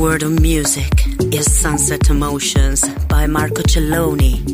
[0.00, 0.90] World of music
[1.30, 4.49] is Sunset Emotions by Marco Celloni.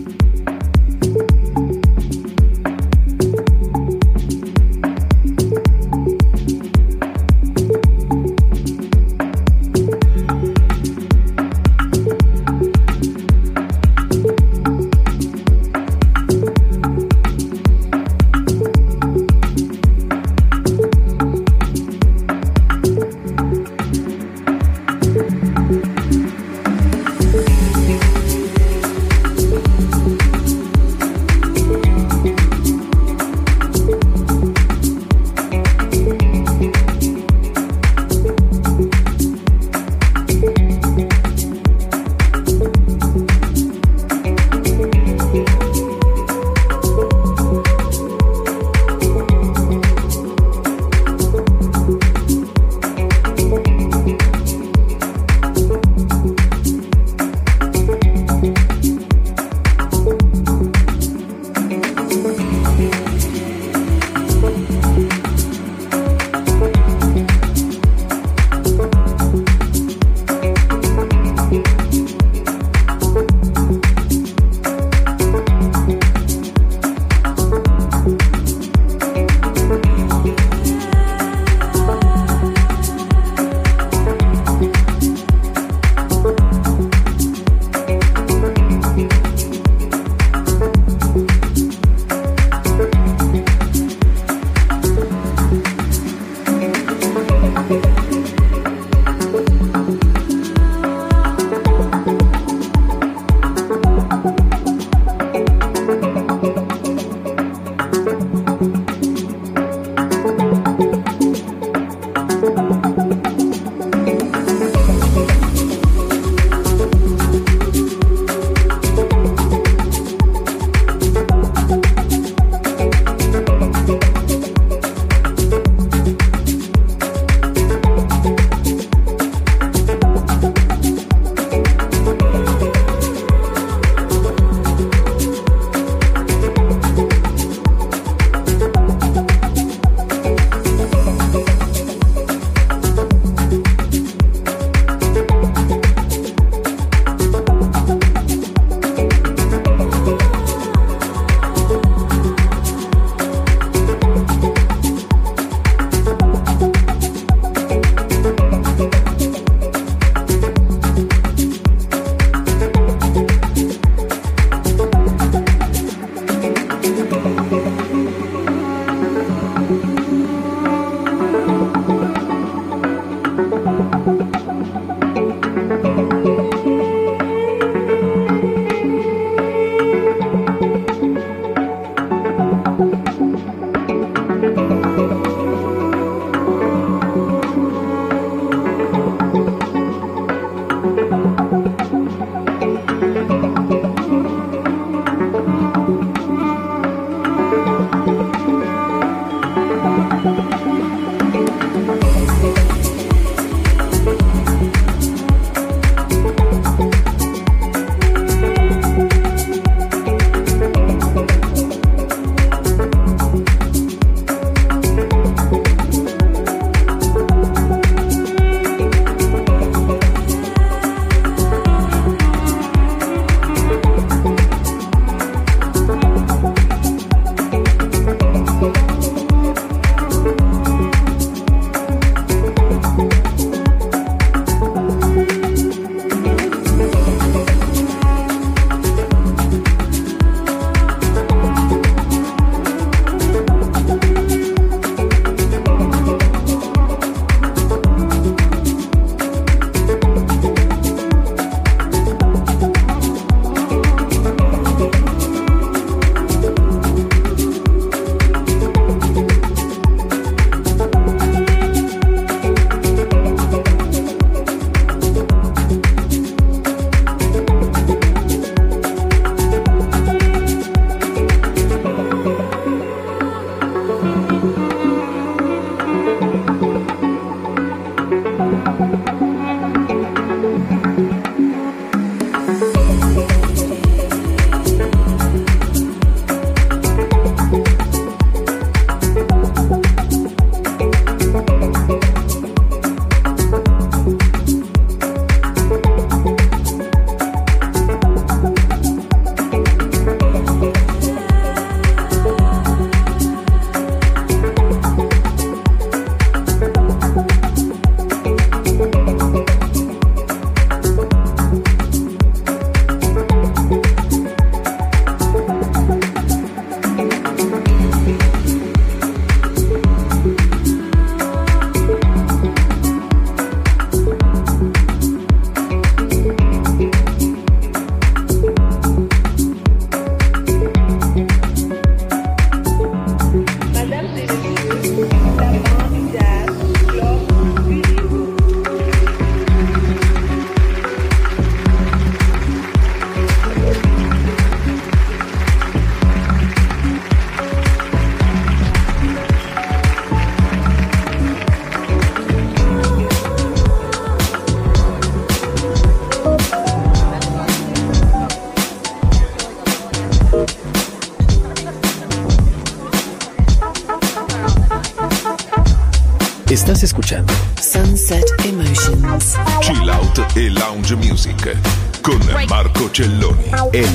[366.50, 369.36] Estás escuchando Sunset Emotions.
[369.60, 371.56] Chill Out e Lounge Music
[372.02, 373.50] con Marco Celloni.
[373.72, 373.88] En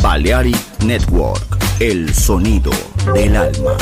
[0.00, 2.70] Balearic Network, el sonido
[3.12, 3.76] del alma.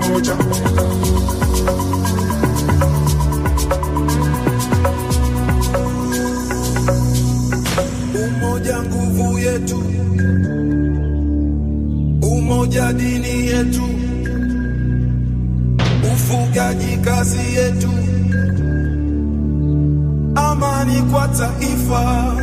[0.00, 0.36] Pamoja.
[8.14, 9.82] Umoja nguvu yetu,
[12.22, 13.82] umoja dini yetu,
[16.14, 17.90] ufugaji kazi yetu,
[20.34, 22.34] amani kwa taifa.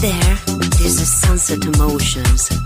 [0.00, 0.34] There,
[0.78, 2.65] this is Sunset Emotions.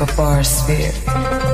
[0.00, 1.45] Of our sphere.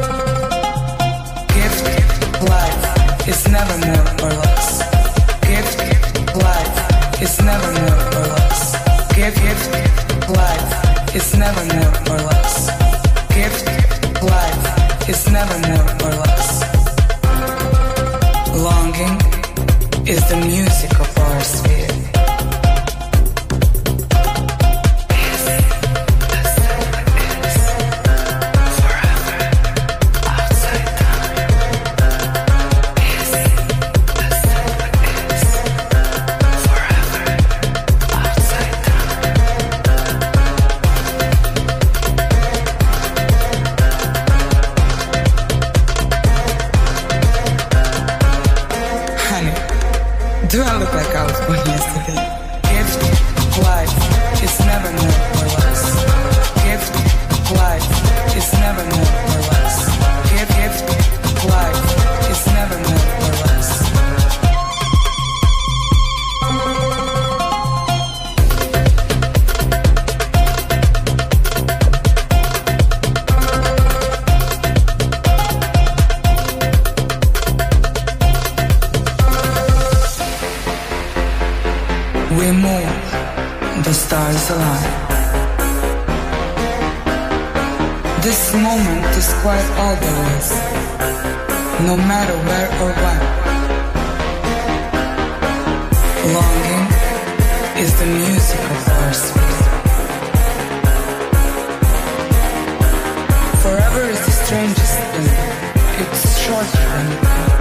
[106.52, 107.51] choice friend.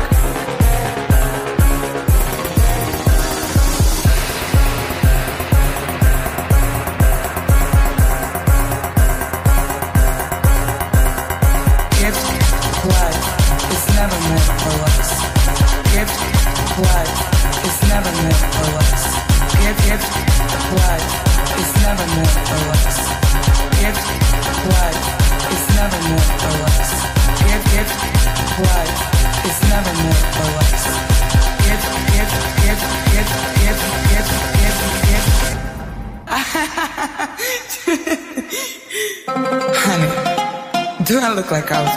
[41.70, 41.91] Like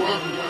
[0.00, 0.49] work.